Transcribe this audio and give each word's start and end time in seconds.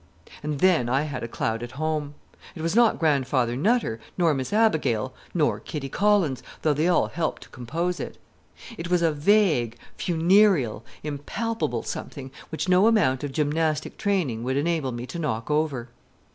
And 0.41 0.61
then 0.61 0.89
I 0.89 1.03
had 1.03 1.21
a 1.21 1.27
cloud 1.27 1.61
at 1.61 1.73
home. 1.73 2.15
It 2.55 2.63
was 2.63 2.75
not 2.75 2.97
Grandfather 2.97 3.55
Nutter, 3.55 3.99
nor 4.17 4.33
Miss 4.33 4.51
Abigail, 4.51 5.13
nor 5.31 5.59
Kitty 5.59 5.89
Collins, 5.89 6.41
though 6.63 6.73
they 6.73 6.87
all 6.87 7.09
helped 7.09 7.43
to 7.43 7.49
compose 7.49 7.99
it. 7.99 8.17
It 8.79 8.89
was 8.89 9.03
a 9.03 9.11
vague, 9.11 9.77
funereal, 9.95 10.83
impalpable 11.03 11.83
something 11.83 12.31
which 12.49 12.67
no 12.67 12.87
amount 12.87 13.23
of 13.23 13.31
gymnastic 13.31 13.95
training 13.95 14.41
would 14.43 14.57
enable 14.57 14.91
me 14.91 15.05
to 15.05 15.19
knock 15.19 15.51
over. 15.51 15.89